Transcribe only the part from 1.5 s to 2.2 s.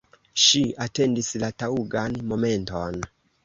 taŭgan